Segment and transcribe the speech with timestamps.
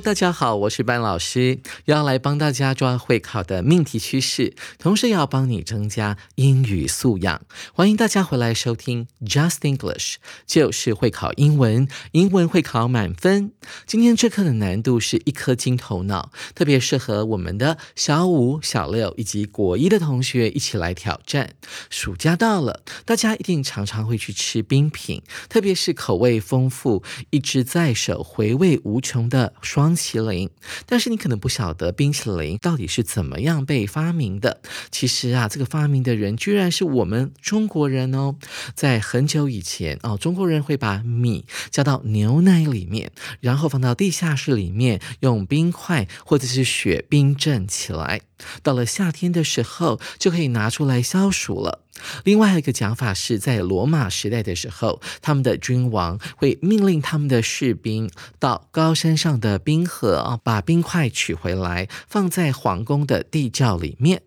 [0.00, 7.42] 大家好，我是班老师，要来帮大家抓会考的命题趋势，同时要帮你增加英语素养。
[7.72, 13.50] 欢迎大家回来收听 Just English，就是会考英文，英文会考满分。
[13.86, 21.54] 今天这课的难度是一颗金头脑，特别适合我们的小五、小六以及国一的同学一起来挑战。
[21.90, 29.54] 暑假到了，大家一定常常会去吃冰品，特别是口味丰富、一直在手、回味无穷的。
[29.60, 30.50] 双冰淇淋，
[30.84, 34.60] 但是你可能不晓得冰淇淋到底是怎么样被发明的。
[34.90, 38.36] 其实啊，这个发明的人居然是我们中国人哦。
[38.74, 48.20] 在很久以前哦，中国人会把米加到牛奶里面，然后放到地下室里面，用冰块或者是雪冰镇起来。
[48.62, 51.80] 到了夏天的时候，就可以拿出来消暑了。
[52.22, 64.22] 另外一个讲法是在罗马时代的时候，他们的君王会命令他们的士兵到高山上的冰冰河啊，把冰块取回来，放在皇宫的地窖里面。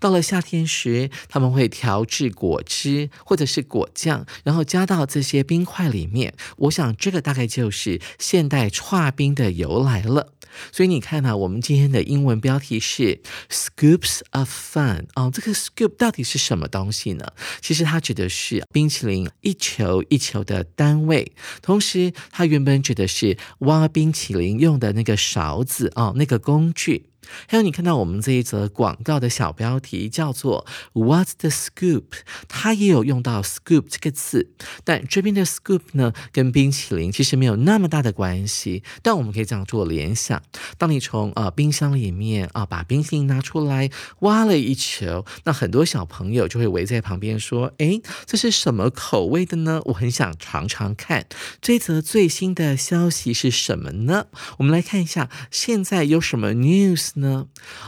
[0.00, 6.34] 到了夏天时，他们会调制果汁或者是果酱，然后加到这些冰块里面。
[6.56, 10.32] 我想这个大概就是现代串冰的由来了。
[10.72, 13.20] 所以你看呢，我们今天的英文标题是
[13.50, 17.26] “scoops of fun” 哦，这个 scoop 到底是什么东西呢？
[17.60, 27.10] 其实它指的是冰淇淋一球一球的单位，同时它原本指的是挖冰淇淋用的那个勺子哦，那个工具。
[27.46, 32.04] 还有，你看到我们这一则广告的小标题叫做 "What's the scoop"，
[32.48, 34.50] 它也有用到 "scoop" 这个字，
[34.84, 38.82] 但这边的 scoop 呢，跟冰淇淋其实没有那么大的关系。
[39.02, 40.42] 但我们可以这样做联想：
[40.78, 49.80] 当你从呃冰箱里面啊把冰淇淋拿出来，挖了一球，那很多小朋友就会围在旁边说：“哎，这是什么口味的呢？
[49.86, 51.26] 我很想尝尝看。”
[51.60, 54.26] 这则最新的消息是什么呢？
[54.58, 57.10] 我们来看一下，现在有什么 news。
[57.15, 57.47] 呢？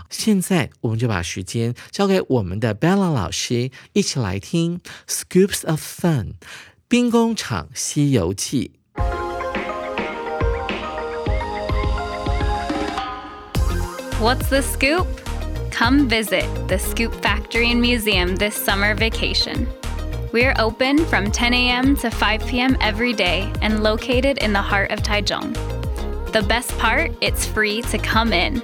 [0.10, 6.26] 现在我们就把时间交给我们的 Bella 老师，一起来听《Scoops of Fun》
[6.88, 8.72] 冰工厂西游记。
[14.20, 15.08] What's the scoop?
[15.72, 19.68] Come visit the Scoop Factory and Museum this summer vacation.
[20.32, 21.96] We're open from 10 a.m.
[21.98, 22.78] to 5 p.m.
[22.80, 25.54] every day and located in the heart of Taichung.
[26.32, 28.62] The best part, it's free to come in.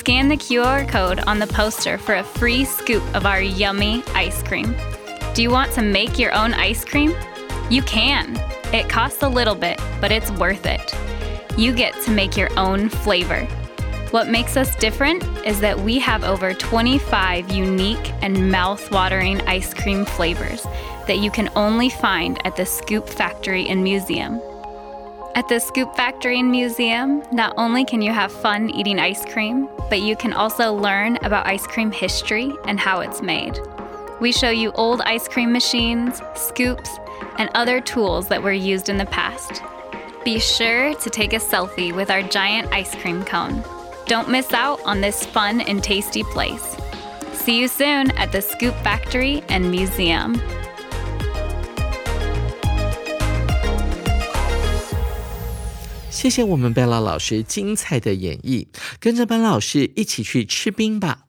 [0.00, 4.42] Scan the QR code on the poster for a free scoop of our yummy ice
[4.42, 4.74] cream.
[5.34, 7.14] Do you want to make your own ice cream?
[7.68, 8.34] You can.
[8.72, 10.94] It costs a little bit, but it's worth it.
[11.58, 13.44] You get to make your own flavor.
[14.10, 20.06] What makes us different is that we have over 25 unique and mouth-watering ice cream
[20.06, 20.62] flavors
[21.08, 24.40] that you can only find at the Scoop Factory and Museum.
[25.40, 29.70] At the Scoop Factory and Museum, not only can you have fun eating ice cream,
[29.88, 33.58] but you can also learn about ice cream history and how it's made.
[34.20, 36.90] We show you old ice cream machines, scoops,
[37.38, 39.62] and other tools that were used in the past.
[40.26, 43.64] Be sure to take a selfie with our giant ice cream cone.
[44.04, 46.76] Don't miss out on this fun and tasty place.
[47.32, 50.34] See you soon at the Scoop Factory and Museum.
[56.20, 58.66] 谢谢我们贝拉老师精彩的演绎，
[58.98, 61.20] 跟着班老师一起去吃冰吧。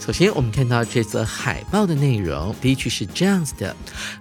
[0.00, 3.76] 首先，我们看到这则海报的内容，第一句是这样子的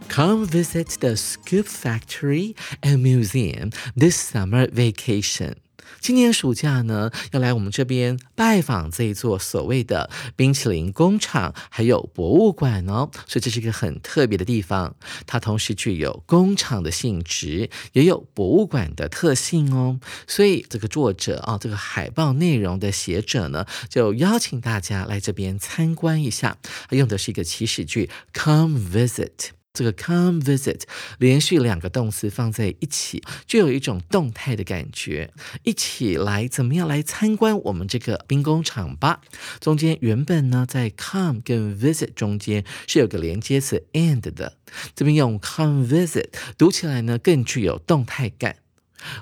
[0.07, 5.55] ：Come visit the Scoop Factory and Museum this summer vacation。
[5.99, 14.95] 今年暑假呢，要来我们这边拜访这一座所谓的冰淇淋工厂，还有博物馆哦，所以这是一个很特别的地方。
[15.27, 19.99] 它同时具有工厂的性质，也有博物馆的特性哦。
[20.27, 26.57] 所以这个作者啊，这个海报内容的写者呢，就邀请大家来这边参观一下。
[26.89, 29.58] 他用的是一个祈使句，come visit。
[29.79, 30.81] 这个 come visit
[31.19, 35.31] 连续两个动词放在一起，就有一种动态的感觉。
[35.63, 39.21] 一起来怎么样来参观我们这个兵工厂吧？
[39.61, 44.57] 中间原本呢，在 come 跟 visit 中间是有个连接词 and 的，
[44.93, 46.25] 这边用 come visit
[46.57, 48.57] 读起来呢更具有动态感。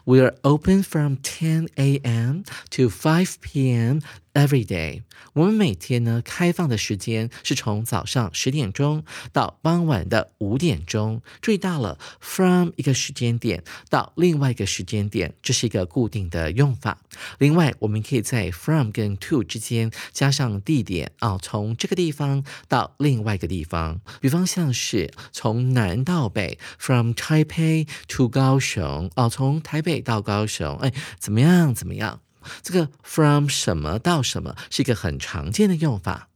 [0.05, 2.41] We are open from 10 a.m.
[2.71, 3.99] to 5 p.m.
[4.37, 5.01] Every day，
[5.33, 9.03] 我们每天呢开放的时间是从早上十点钟
[9.33, 11.23] 到傍晚的五点钟。
[11.41, 16.99] 注意到了，from 一个时间点到另外一个时间点，这是一个固定的用法。
[17.39, 23.99] 另外，我们可以在 from 跟 to 之间加上地点啊，从这个地方到另外一个地方。
[24.21, 31.73] 比方像是从南到北，from Taipei to 高雄哦，从台北到高雄，哎，怎么样？
[31.73, 32.21] 怎么样？
[32.63, 36.29] 这个 from 什么到什么是一个很常见的用法。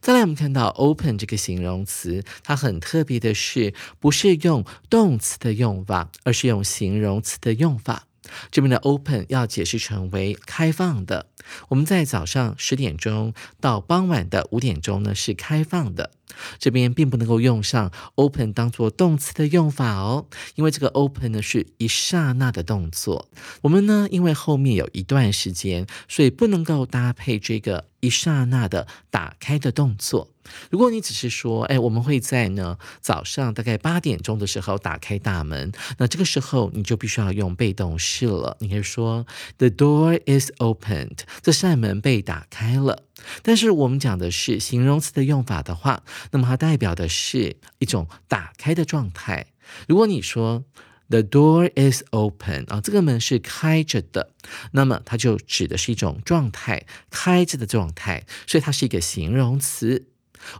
[0.00, 8.07] 再来，我们看到 open 这个形容词，它很特别的是，不是用动词的用法，而是用形容词的用法。
[8.50, 11.26] 这边的 open 要解释成为开放的。
[11.68, 16.10] 我们在早上十点钟到傍晚的五点钟呢是开放的。
[16.58, 23.28] 这边并不能够用上 open 当做动词的用法哦，因为这个 open 呢是一刹那的动作。
[23.62, 30.30] 我们呢因为后面有一段时间，所以不能够搭配这个一刹那的打开的动作。
[30.70, 38.56] 如果你只是说，哎，我们会在呢早上大概八点钟的时候打开大门，那这个时候你就必须要用被动式了。
[38.60, 39.26] 你可以说
[39.58, 43.04] The door is opened，这扇门被打开了。
[43.42, 49.46] 但是我们讲的是形容词的用法的话，那么它代表的是一种打开的状态。
[49.86, 50.64] 如果你说
[51.10, 54.32] The door is open 啊，这个门是开着的，
[54.72, 60.06] 那么它就指的是一种状态，开着的状态，所以它是一个形容词。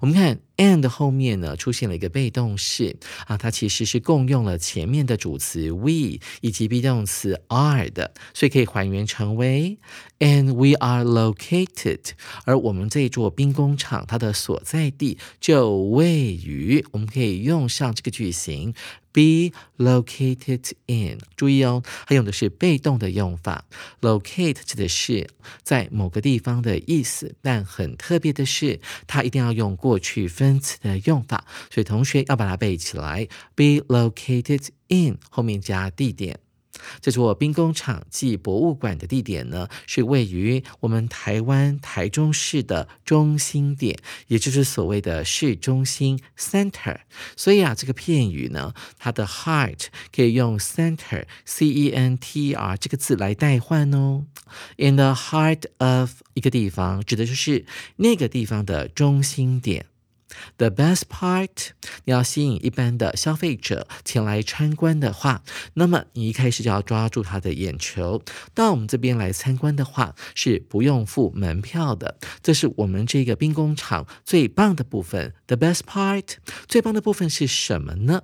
[0.00, 2.96] 我们看 and 后面呢出现了一个被动式
[3.26, 9.78] 啊，它其实是共用了前面的主词 we 以及 be 动词 are 的，所以可以还原成为
[10.18, 12.10] and we are located。
[12.44, 18.74] 而我们这座兵工厂它的所在地就位于，我们可以用上这个句型。
[19.10, 23.64] Be located in，注意哦，它用的是被动的用法。
[24.00, 25.28] Locate 指的是
[25.64, 28.78] 在某个地方的意思，但很特别的是，
[29.08, 33.28] 它一定要用过去分单词的用法，所以同学要把它背起来。
[33.54, 36.40] Be located in 后面加地点。
[37.00, 43.98] 这座兵工厂暨博物馆的地点呢，是位于我们台湾台中市的中心点，
[44.28, 47.00] 也就是所谓的市中心 （center）。
[47.36, 54.24] 所以啊，这个片语呢，它的 heart 可以用 center （c e n t e r） 这个字来代换哦。
[54.76, 57.66] In the heart of 一个地方，指的就是
[57.96, 59.86] 那个地方的中心点。
[60.56, 61.70] The best part，
[62.04, 65.42] 你要吸引一般的消费者前来参观的话，
[65.74, 68.22] 那么你一开始就要抓住他的眼球。
[68.54, 72.18] 到我们这边来参观的话，是不用付门票的。
[72.42, 75.34] 这是我们这个兵工厂最棒的部分。
[75.46, 76.36] The best part，
[76.66, 78.22] 最棒的部分是什么呢？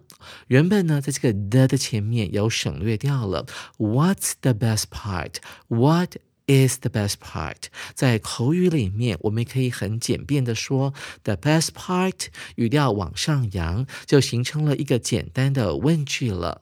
[0.49, 3.47] 原本呢，在这个 the 的前面有省略掉了。
[3.79, 16.61] What's the best part？What Is the best part，在口语里面，我们可以很简便的说，the best part，语调往上扬，就形成了一个简单的问句了。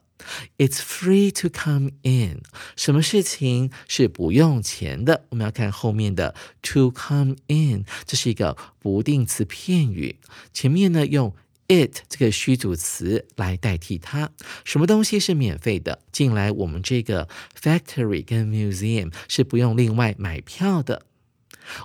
[0.56, 2.42] It's free to come in，
[2.76, 5.26] 什么事情是不用钱的？
[5.30, 10.14] 我们要看后面的 to come in，这是一个不定词片语，
[10.52, 11.34] 前面呢用。
[11.68, 14.30] It 这个虚组词来代替它，
[14.64, 16.00] 什么东西是免费的？
[16.10, 17.28] 进来我们这个
[17.60, 21.02] factory 跟 museum 是不用另外买票的。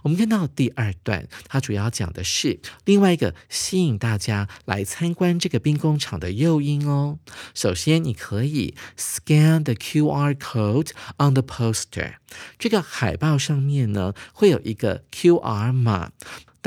[0.02, 7.20] 我们看到第二段，它主要讲的是另外一个吸引大家来参观这个兵工厂的诱因哦。
[7.54, 12.16] 首先，你可以 scan the QR code on the poster，
[12.58, 16.12] 这个海报上面呢会有一个 QR 码。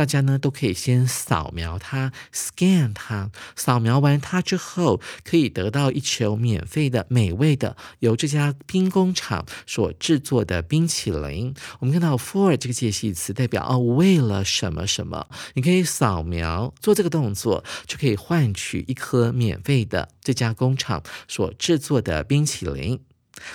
[0.00, 11.52] 大家呢都可以先扫描它，scan 它，扫描完它之后，可以得到一球免费的、美味的由这家兵工厂所制作的冰淇淋。
[11.80, 22.99] 我们看到 for 这个介系词代表哦，为了什么什么，你可以扫描做这个动作，就可以换取一颗免费的这家工厂所制作的冰淇淋。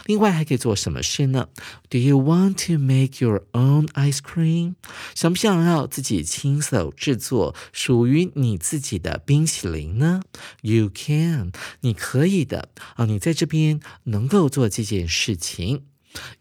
[0.06, 1.50] 另外还可以做什么事呢
[1.90, 4.76] ？Do you want to make your own ice cream？
[5.14, 10.22] 想不想要自己亲手制作属于你自己的冰淇淋呢
[10.62, 11.52] ？You can，
[11.82, 13.06] 你可以的啊！
[13.06, 15.84] 你在这边能够做这件事情。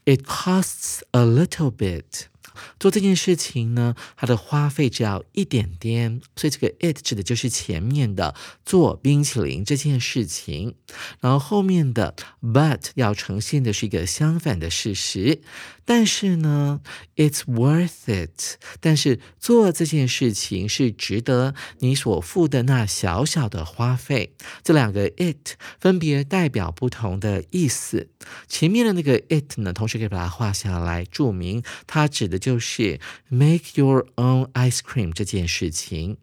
[0.04, 2.26] It costs a little bit。
[2.78, 8.34] 做这件事情呢，它的花费只要一点点，所以这个 it 指的就是前面的
[8.64, 10.74] 做冰淇淋这件事情，
[11.20, 15.40] 然后后面的 but 要呈现的是一个相反的事实。
[15.86, 16.80] 但是呢
[17.14, 18.56] ，it's worth it。
[18.80, 24.32] 但是做这件事情是值得你所付的那小小的花费。
[24.62, 28.08] 这两个 it 分别代表不同的意思。
[28.48, 36.18] 前面的那个 it 呢，同时可以把它画下来，注明它指的就是 make your own ice cream 这件事情。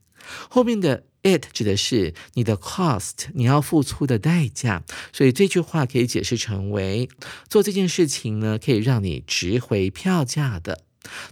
[0.49, 4.83] 后面的 it 指的是你的 cost，你要付出的代价。
[5.11, 7.09] 所以这句话可以解释成为
[7.49, 10.83] 做这件事情呢，可以让你值回票价的。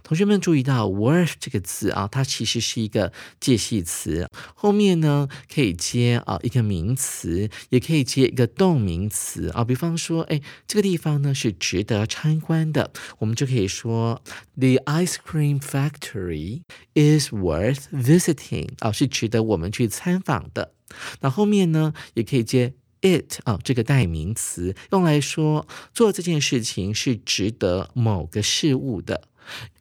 [0.04, 9.64] 同学们注意到 worth 这个字啊，它其实是一个介系词，后面呢可以接啊一个名词，也可以接一个动名词啊。
[9.64, 14.22] 比方说，哎，这个地方呢是值得参观的，我们就可以说
[14.58, 16.62] The ice cream factory
[16.96, 20.74] is worth visiting 啊，是值得我们去参访的。
[21.22, 29.22] 那后面呢也可以接 it 啊这个代名词，用来说做这件事情是值得某个事物的。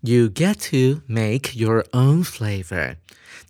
[0.01, 2.97] You get to make your own flavor。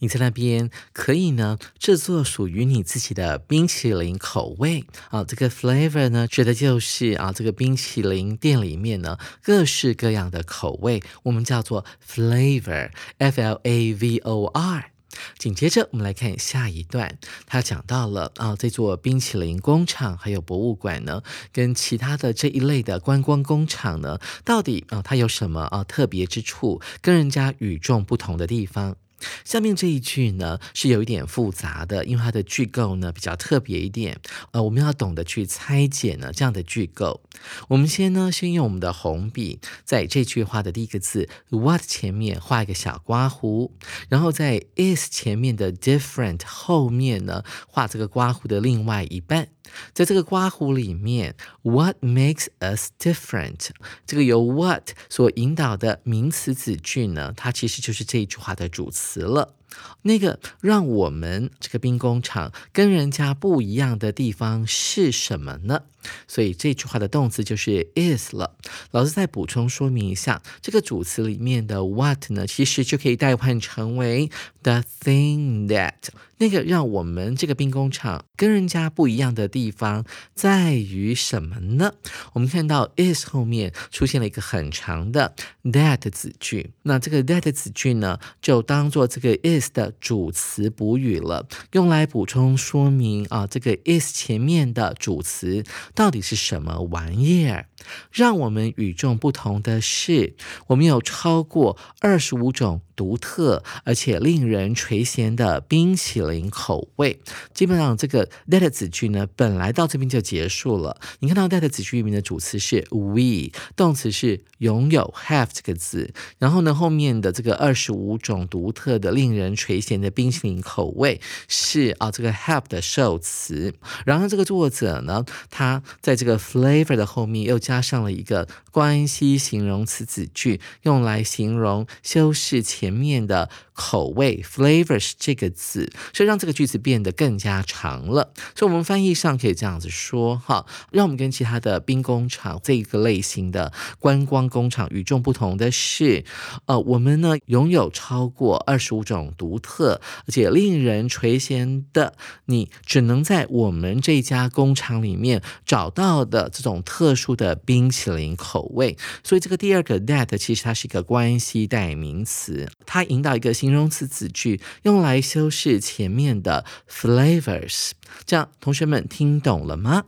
[0.01, 5.25] 你在那边可以呢制作属于你自己的冰淇淋口味啊。
[5.25, 14.93] 这个 flavor 呢，指的就是啊这个冰淇淋店里面呢各式各样的口味，我们叫做 flavor，f l a v o r。
[15.39, 21.23] 紧接着，我们来看下一段，他讲到了啊，这座冰淇淋工厂还有博物馆呢，
[21.53, 28.97] 跟其他的这一类的观光工厂呢，到底啊，它有什么啊特别之处，跟人家与众不同的地方？
[29.45, 34.21] 下面这一句呢是有一点复杂的，因为它的句构呢比较特别一点，
[34.53, 37.23] 呃，我们要懂得去拆解呢这样的句构。
[37.69, 43.75] 我们先呢先用我们的红笔，在这句话的第一个字 what 前面画一个小刮胡，
[44.09, 49.49] 然后在 is 前面的 different 后面呢画这个刮胡的另外一半。
[49.93, 53.69] 在这个刮胡里面，What makes us different？
[54.07, 59.55] 这个由 What 所引导的名词子句呢，它其实就是这一句话的主词了。
[60.03, 65.83] 那个让我们这个兵工厂跟人家不一样的地方是什么呢？
[66.27, 68.57] 所以这句话的动词就是 is 了。
[68.93, 74.31] 老师再补充说明一下，这个主词里面的 what 呢，其实就可以代换成为
[74.63, 75.95] the thing that。
[76.41, 80.05] 那个让我们这个兵工厂跟人家不一样的地方
[80.37, 81.93] 在于什么呢？
[82.33, 85.35] 我们看到 is 后面出现了一个很长的
[85.65, 97.67] that 子句，那这个 that 子句呢，就当做这个 is 的主词补语了，用来补充说明啊，这个 is 前面的主词到底是什么玩意儿。
[98.13, 100.35] 让我们与众不同的是，
[100.67, 107.19] 我们有超过二十五种独特而且令人垂涎的冰淇淋口味。
[107.55, 111.01] 基本上，这个 that 子句呢，本来到这边就结束了。
[111.21, 123.73] 你看到 that 子句里面的主词是 we，动词是拥有 have 这个字，然后呢，后面的这个二十五种独特的、令人垂涎的冰淇淋口味是啊这个 have 的受词。
[124.05, 127.78] 然后这个作者呢，他在这个 flavor 的后面又加。
[127.79, 138.33] 加上了一个关系形容词子句，用来形容修饰前面的口味 flavors 这个字，所以让这个句子变得更加长了。
[138.57, 146.25] 所以，我们翻译上可以这样子说：哈，让我们跟其他的兵工厂这一个类型的观光工厂与众不同的是，
[146.67, 152.15] 呃，我们呢拥有超过二十五种独特而且令人垂涎的，
[152.47, 157.57] 你只能在我们这家工厂里面找到的这种特殊的。
[157.69, 167.91] 冰淇淋口味，所以这个第二个 that 其实它是一个关系代名词，它引导一个新形容词子句，用来修饰前面的 flavors。
[168.25, 170.05] 这样，同学们听懂了吗？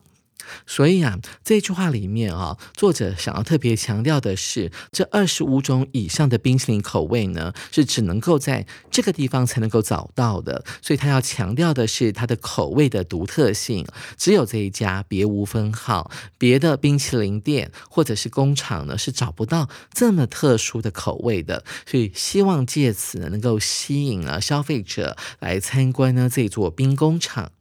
[0.66, 10.64] 所以啊，这句话里面啊，作者想要特别强调的是，这二十五种以上的冰淇淋口味呢，是只能够在这个地方才能够找到的。
[10.82, 16.10] 所以他要强调的是它的口味的独特性，只有这一家，别无分号。
[16.38, 21.64] 别的冰淇淋店或者是工厂呢，是找不到这么特殊的口味的。
[21.86, 27.52] 所以希望借此，能够吸引啊消费者来参观呢这座冰工厂。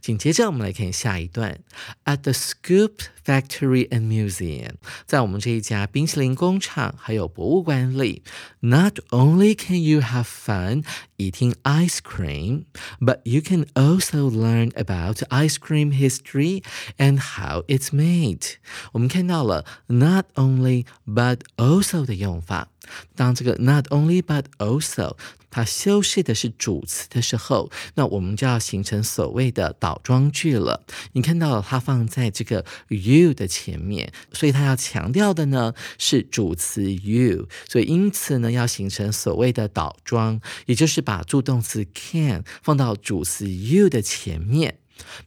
[0.00, 1.60] 紧接着，我们来看下一段。
[2.04, 4.74] At the Scoop Factory and Museum，
[5.06, 8.22] 在我们这一家冰淇淋工厂还有博物馆里，
[8.60, 10.84] Not only can you have fun
[11.16, 12.64] eating ice cream,
[13.00, 16.62] but you can also learn about ice cream history
[16.98, 18.56] and how it's made。
[18.92, 22.68] 我们看到了 not only but also 的用法。
[23.14, 25.16] 当这个 not only but also
[25.55, 30.85] 它修饰的是主词的时候，那我们就要形成所谓的倒装句了。
[31.13, 44.79] 你看到它放在这个 you 的前面，所以它要强调的呢是主词 you，所以因此呢要形成所谓的倒装，也就是把助动词 can 放到主词 you 的前面。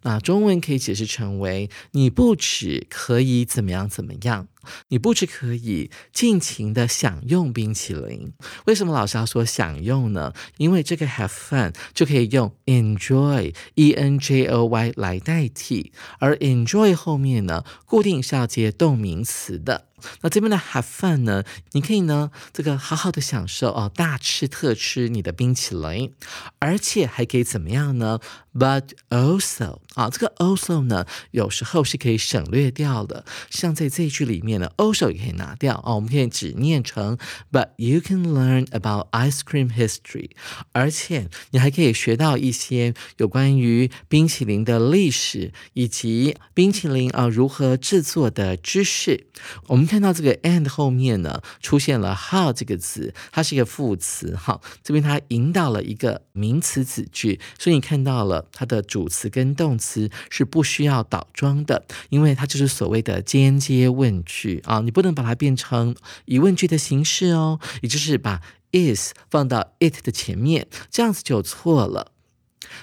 [0.03, 4.49] 那中文可以解释成为：你不只可以怎么样怎么样。
[4.89, 8.33] 你不只可以尽情的享用冰淇淋，
[8.67, 10.33] 为什么老师要说享用呢？
[10.57, 19.87] 因为这个 have fun 就可以用 enjoy e n j o y 来代替，而 enjoy 后面呢，固定是要接动名词的。
[20.21, 26.15] 那这边的 have fun 呢，你可以呢，这个好好的享受哦，大吃特吃你的冰淇淋，
[26.61, 28.21] 而且还可以怎么样呢
[28.55, 34.71] ？But also 啊，这个 also 呢，有时候是可以省略掉的，像在这一句里面呢。
[34.77, 37.19] also 也可以拿掉啊，我们可以只念成
[37.51, 40.31] But you can learn about ice cream history，
[40.71, 49.27] 而且你还可以学到一些有关于冰淇淋的历史以及冰淇淋啊如何制作的知识。
[49.67, 59.88] 我们看到这个 and 后面呢出现了 how 这个词，它是一个副词哈，这边它引导了一个名词子句，所以你看到了它的主词跟动词
[60.31, 64.63] 是不需要倒装的，因为它就是所谓的间接问句。
[64.65, 65.95] 啊，你不能把它变成
[66.27, 68.41] 疑问句的形式哦，也就是把
[68.73, 72.13] is 放到 it 的前面，这样子就错了。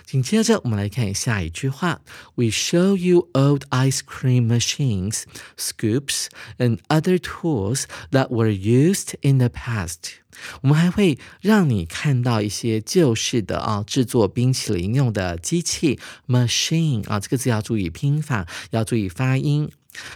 [0.06, 2.02] 紧接着，我们来看下一句话
[2.36, 5.24] ：We show you old ice cream machines,
[5.58, 6.28] scoops,
[6.58, 10.14] and other tools that were used in the past。
[10.62, 19.70] 我们还会让你看到一些旧式的啊制作冰淇淋用的机器 machine 啊，这个字要注意拼法，要注意发音。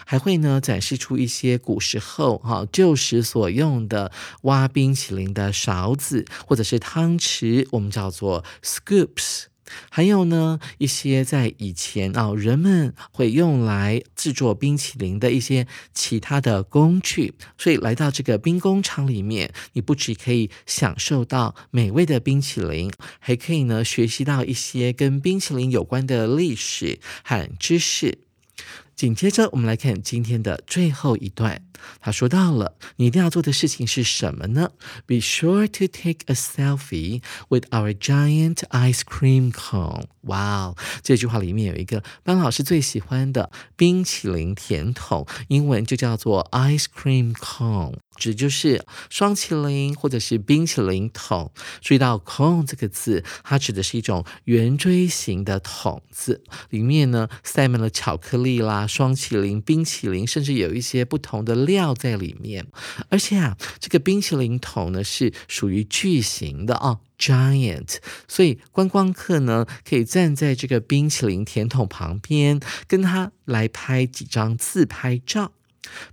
[0.05, 9.43] 还会呢展示出一些古时候哈旧时所用的挖冰淇淋的勺子或者是汤匙，我们叫做 scoops。
[9.89, 17.33] 还有呢一些在以前啊人们会用来制作冰淇淋的一些其他的工具。
[17.57, 28.19] 所以来到这个冰工厂里面，你不只可以享受到美味的冰淇淋，还可以呢学习到一些跟冰淇淋有关的历史和知识。
[28.95, 31.61] 紧接着，我们来看今天的最后一段。
[31.99, 34.71] 他说到了，你一定要做的事情是什么呢
[35.05, 40.05] ？Be sure to take a selfie with our giant ice cream cone。
[40.23, 51.51] 哇哦，这句话里面有一个班老师最喜欢的冰淇淋甜筒，英文就叫做 ice cream cone，指就是双淇淋或者是冰淇淋桶。
[51.81, 61.55] 注意到 cone 这个字，它指的是一种圆锥形的筒子，里面呢塞满了巧克力啦、双淇淋、冰淇淋，甚至有一些不同的。
[61.69, 62.65] 料在里面，
[63.09, 75.53] 而且啊，这个冰淇淋桶呢是属于巨型的哦，giant，所以观光客呢可以站在这个冰淇淋甜筒旁边，跟他来拍几张自拍照。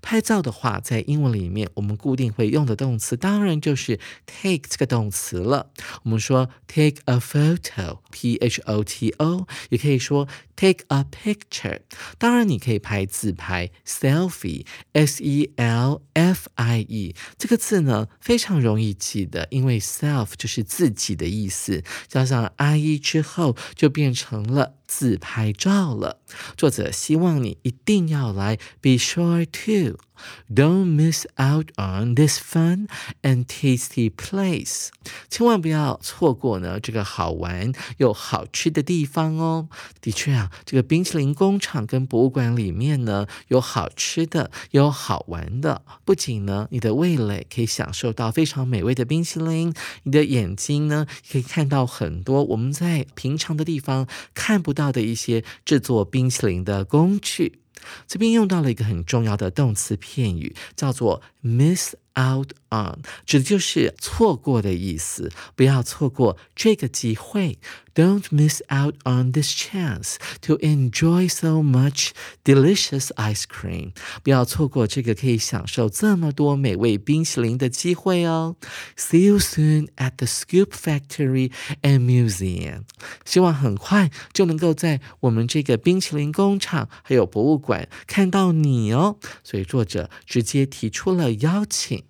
[0.00, 5.70] 拍照的话，在英文里面，我们固定会用的动词，当然就是 take 这个动词了。
[6.05, 11.81] 我们说 take a photo，p h o t o，也可以说 take a picture。
[12.18, 24.76] 当然，你可以拍自拍 selfie，s e l f i e 这个字呢非常容易记得，因为 self 就是自己的意思，加上 i e 之后就变成了。
[24.87, 26.20] 自拍照了。
[26.57, 30.06] 作者希望你一定要来，be sure to。
[30.52, 32.88] Don't miss out on this fun
[33.22, 34.88] and tasty place，
[35.29, 39.68] 千万不要错过呢这个好玩又好吃的地方哦。
[40.00, 45.83] 的确啊，这个冰淇淋工厂跟博物馆里面呢，有好吃的，有好玩的。
[46.05, 49.72] 不仅呢，你的味蕾可以享受到非常美味的冰淇淋，
[50.05, 57.61] 你的眼睛呢，可以看到很多我们在平常的地方看不到的一些制作冰淇淋的工具。
[58.07, 67.59] 这边用到了一个很重要的动词片语，叫做 miss out on，指的就是错过的意思，不要错过这个机会。
[67.94, 72.11] Don't miss out on this chance to enjoy so much
[72.44, 73.92] delicious ice cream。
[74.22, 78.57] 不要错过这个可以享受这么多美味冰淇淋的机会哦。
[78.98, 81.50] See you soon at the Scoop Factory
[81.81, 82.83] and Museum。
[83.24, 89.16] 希望很快就能够在我们这个冰淇淋工厂还有博物馆看到你哦。
[89.42, 92.05] 所以作者直接提出了邀请。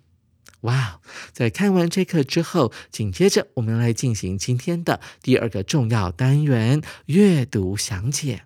[0.61, 0.99] 哇！
[1.31, 8.43] 在看完这课之后，紧接着我们来进行今天的第二个重要单元——阅读详解。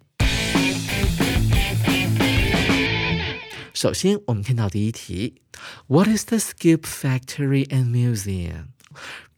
[3.74, 5.42] 首先，我们看到第一题
[5.88, 8.66] ：What is the Scoop Factory and Museum？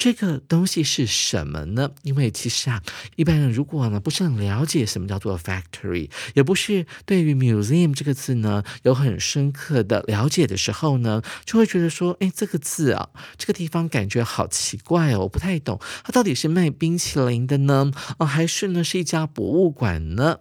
[0.04, 1.92] 这个东西是什么呢？
[2.02, 2.84] 因为其实啊，
[3.16, 20.40] 一般人如果呢不是很了解什么叫做 factory，也不是对于 museum 这个字呢有很深刻的了解的时候呢，就会觉得说，哎，这个字啊，这个地方感觉好奇怪哦，我不太懂，它到底是卖冰淇淋的呢，啊，还是呢是一家博物馆呢？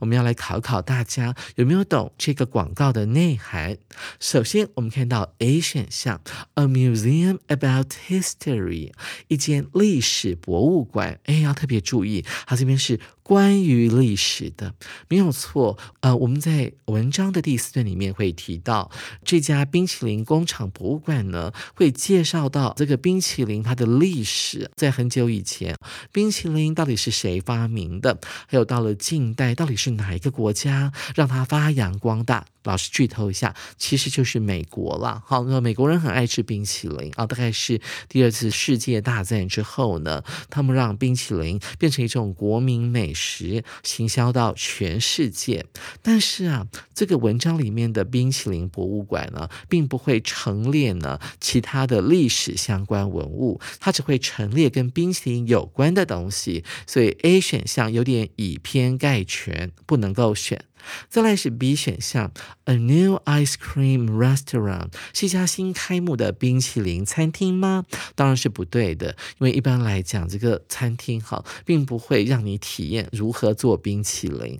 [0.00, 3.78] 我们要来考考大家有没有懂这个广告的内涵。
[4.20, 6.20] 首先，我们看到 A 选项
[6.56, 8.92] ，A museum about history，
[9.28, 11.18] 一间历史博物馆。
[11.24, 12.98] 哎，要特别注意，它这边是。
[13.22, 14.74] 关于历史的
[15.08, 18.90] 没有错，呃，我们在文章的第四段里面会提到
[19.24, 25.76] 这家冰淇淋工厂博物馆呢，会介绍到这个冰淇淋它的历史，在很久以前，
[26.10, 28.18] 冰淇淋到底是谁发明的？
[28.48, 32.44] 还有到了近代，到底是哪一个国家让它发扬光大？
[32.64, 35.20] 老师剧透一下，其实就是美国了。
[35.26, 45.66] 好，那美国人很爱吃冰淇淋啊，大概是第二次世界大战之后呢，他们让冰淇淋变成一种国民美食，行销到全世界。
[46.02, 56.64] 但是啊，这个文章里面的冰淇淋博物馆呢，并不会陈列呢其他的历史相关文物，它只会陈列跟冰淇淋有关的东西。
[56.86, 60.64] 所以 A 选项有点以偏概全，不能够选。
[61.08, 62.32] 再来是 B 选项
[62.64, 67.84] ，A new ice cream restaurant 是一家新开幕的冰淇淋餐厅吗？
[68.14, 74.58] 当然是不对的，因为一般来讲，这个餐厅哈，并不会让你体验如何做冰淇淋。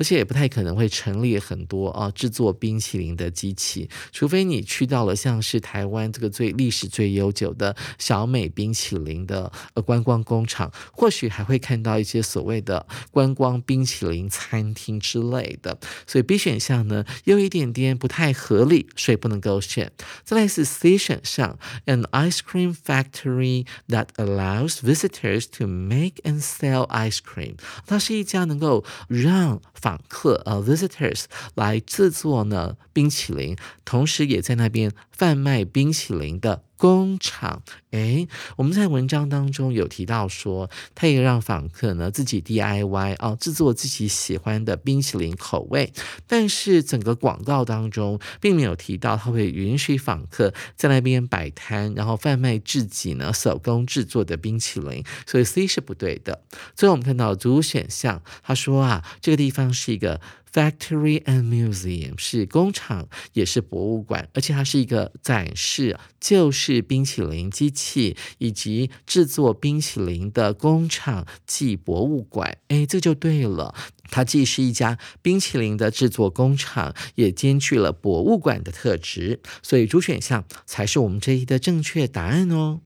[0.00, 15.78] 而且也不太可能会陈列很多啊制作冰淇淋的机器，除非你去到了像是台湾这个最历史最悠久的小美冰淇淋的呃观光工厂，或许还会看到一些所谓的观光冰淇淋餐厅之类的。
[16.06, 19.92] 所以 B 选项呢有一点点不太合理，所以不能够选。
[20.24, 31.24] 再来是 C 选项，an ice cream factory that allows visitors to make and sell ice cream，它是一家能够让访客呃，visitors
[31.56, 37.62] 来制作呢冰淇淋，同时也在那边贩卖冰淇淋的工厂。
[37.90, 45.92] 诶，我们在文章当中有提到说，他也让访客呢自己 DIY 啊，制作自己喜欢的冰淇淋口味。
[46.26, 55.04] 但是整个广告当中并没有提到他会允许访客在那边摆摊，然后贩卖自己呢手工制作的冰淇淋。
[55.26, 56.42] 所以 C 是不对的。
[56.74, 60.18] 最后我们看到主选项，他说啊，这个地方是一个。
[60.52, 72.58] Factory and museum 是工厂，也是博物馆，而且它是一个展示旧式冰淇淋机器以及制作冰淇淋的工厂暨博物馆。
[72.68, 73.74] 哎，这就对了，
[74.10, 82.80] 它既是一家冰淇淋的制作工厂，也兼具了博物馆的特质，所以主选项才是我们这一的正确答案哦。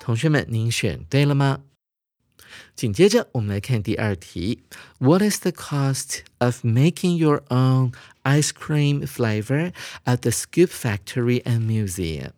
[0.00, 1.60] 同学们，您选对了吗？
[2.75, 4.63] 紧接着，我们来看第二题。
[4.99, 7.93] What is the cost of making your own
[8.23, 9.71] ice cream flavor
[10.05, 12.31] at the Scoop Factory and Museum?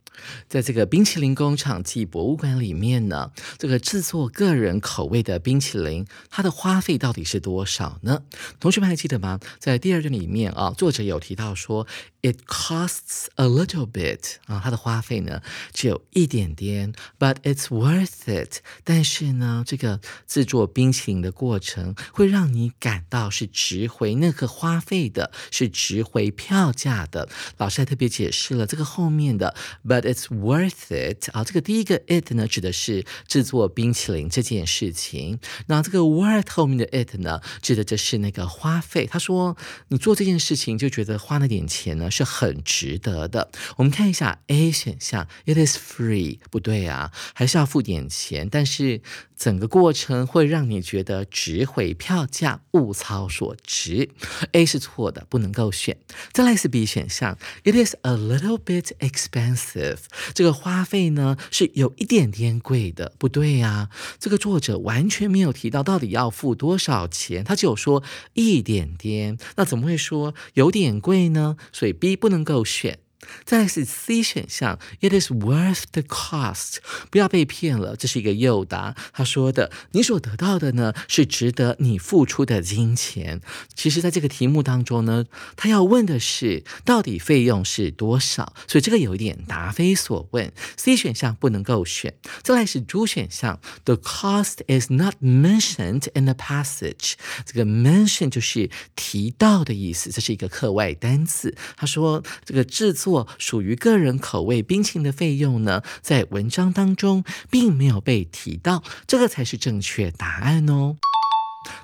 [0.49, 8.23] 在这个冰淇淋工厂暨博物馆里面呢，这个制作个人口味的冰淇淋，它的花费到底是多少呢？
[8.59, 9.41] 同学们还记得吗？
[9.59, 11.87] 在第二段里面啊，作者有提到说
[12.23, 15.41] ，it costs a little bit 啊，它的花费呢
[15.73, 18.59] 只有一点点，but it's worth it。
[18.85, 27.29] 但是呢，这个制作冰淇淋的过程会让你感到是值回那个花费的，是值回票价的。
[27.57, 29.55] 老师还特别解释了这个后面的
[29.87, 30.00] ，but。
[30.03, 35.39] It's worth it 啊，这个第一个 it 呢，指的是制作冰淇淋这件事情。
[35.67, 39.07] 那这个 worth 后面的 it 呢，指的就是那个花费。
[39.07, 39.57] 他说，
[39.89, 43.51] 你做这件事情就觉得花那点钱呢是很值得的。
[43.77, 48.49] 我们看一下 A 选项，It is free，不对啊，还是要付点钱。
[48.51, 49.01] 但是
[49.41, 54.11] 整个过程会让你觉得值回票价、物超所值。
[54.53, 55.97] A 是错的，不能够选。
[56.31, 60.01] 再来是 B 选项，It is a little bit expensive。
[60.35, 63.89] 这个花费呢是有一点点贵的，不对呀。
[64.19, 68.03] 这个作者完全没有提到到底要付多少钱，他只有说
[68.35, 69.39] 一点点。
[69.57, 71.57] 那怎么会说有点贵呢？
[71.73, 72.99] 所以 B 不能够选。
[73.45, 76.77] 再来是 C 选项，It is worth the cost。
[77.11, 78.97] 不要被骗了，这是一个诱答。
[79.13, 83.41] 他说的，你所得到的呢，是值得你付出的金钱。
[83.75, 88.55] 其实，在这个题目当中呢，他要问的是，到底费用是多少？
[88.67, 90.51] 所以这个有一点答非所问。
[90.77, 92.15] C 选项不能够选。
[92.43, 97.13] 再来是 D 选项，The cost is not mentioned in the passage。
[97.45, 101.55] 这个 mention 就是提到的意思，这是一个课外单词。
[101.77, 103.10] 他说，这个制作。
[103.39, 110.97] 属于个人口味冰淇淋的费用呢，在文章当中并没有被提到，这个才是正确答案哦。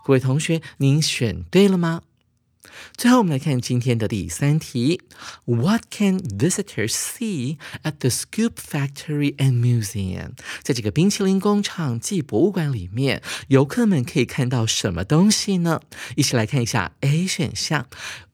[0.04, 2.02] 各位同学，您选对了吗？
[2.96, 5.00] 最后，我们来看今天的第三题
[5.44, 10.32] ：What can visitors see at the Scoop Factory and Museum？
[10.62, 15.80] 在这个冰淇淋工厂暨博物馆里面，游客们可以看到什么东西呢？
[16.16, 17.86] 一起来看一下 A 选项。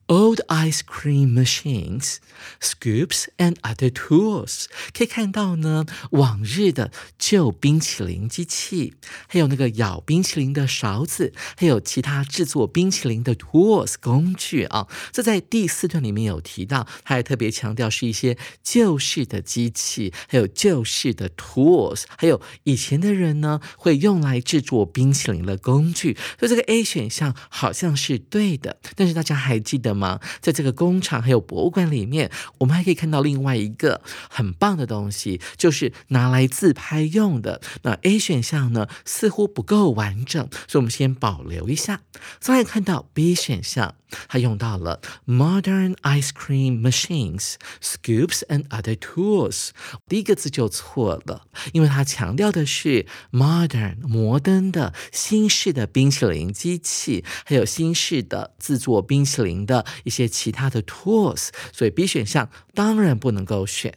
[0.09, 2.17] Old ice cream machines,
[2.59, 8.95] scoops, and other tools，可以看到呢，往日的旧冰淇淋机器，
[9.27, 14.89] 还有那个舀冰淇淋的勺子，还有其他制作冰淇淋的 tools 工具啊。
[15.13, 26.17] 这在第四段里面有提到，他还特别强调是一些旧式的机器，还有旧式的 tools，还有以前的人呢会用来制作冰淇淋的工具。
[26.37, 29.93] 所以这个 A 选项好像是对的，但是大家还记得？
[29.93, 30.02] 吗？
[30.41, 37.61] 在这个工厂还有博物馆里面，我们还可以看到另外一个很棒的东西，就是拿来自拍用的。
[37.83, 42.01] 那 A 选项呢，似乎不够完整，所以我们先保留一下。
[42.39, 43.95] 再来看到 B 选项。
[44.27, 49.69] 他用到了 modern ice cream machines, scoops and other tools。
[50.07, 63.93] 第一个字就错了，因为它强调的是 modern 摩登的新式的冰淇淋机器，还有新式的制作冰淇淋的一些其他的 tools，所以 B 选项当然不能够选。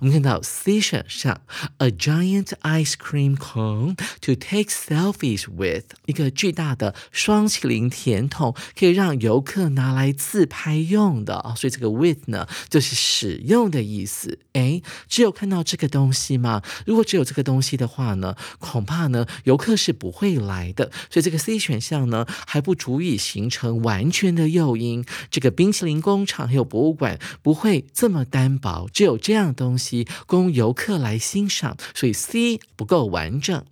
[0.00, 1.40] 我们看到 C 选项
[1.78, 11.54] ，a giant ice cream cone to take selfies with，一个巨大的双麒麟甜筒，可以让游客拿来自拍用的啊。
[11.54, 14.38] 所以这个 with 呢，就是使用的意思。
[14.52, 16.62] 哎，只有看到这个东西吗？
[16.86, 20.90] 如果只有这个东西的话呢，恐怕呢游客是不会来的。
[21.10, 25.04] 所以这个 C 选项呢，还不足以形成完全的诱因。
[25.30, 29.65] 这个冰淇淋工厂还有博物馆不会这么单薄，只有这样的。
[29.66, 33.64] 东西供游客来欣赏，所以 C 不够完整。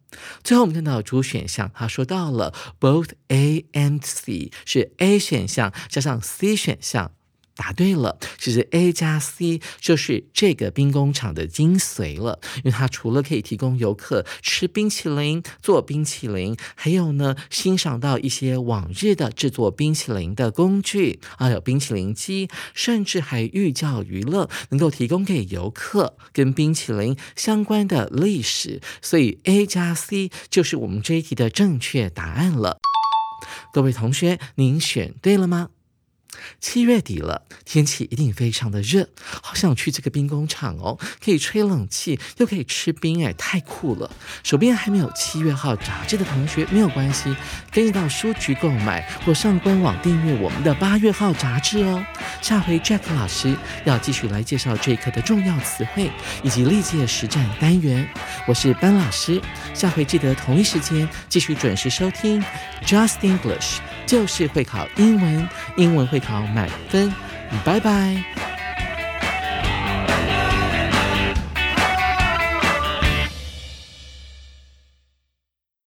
[0.43, 7.13] 最后我们看到主选项，他说到了 both A and C 是 A 选项加上 C 选项。
[7.57, 32.79] 答对了，其实 A 加 C 就是这个冰工厂的精髓了，因为它除了可以提供游客吃冰淇淋、做冰淇淋，还有呢欣赏到一些往日的制作冰淇淋的工具，还有冰淇淋机，甚至还寓教于乐，能够提供给游客跟冰淇淋相关的历史，所以 A 加 C 就是我们这一题的正确答案了。
[33.73, 35.69] 各位同学，您选对了吗？
[36.61, 39.09] 七月底了，天气一定非常的热，
[39.43, 44.11] 好想去这个冰工厂哦，可以吹冷气，又可以吃冰，哎，太酷了！
[44.43, 47.35] 手边还没有七月号杂志的同学没有关系，
[47.73, 52.05] 可以到书局购买或上官网订阅我们的八月号杂志哦。
[52.41, 56.11] 下回 Jack 老师要继续来介绍这一课的重要词汇
[56.43, 58.09] 以及历届实战单元。
[58.47, 59.41] 我是班老师，
[59.75, 62.43] 下回记得同一时间继续准时收听
[62.85, 63.79] Just English。
[64.07, 67.13] 就是会考英文，英文会考满分，
[67.65, 68.23] 拜拜。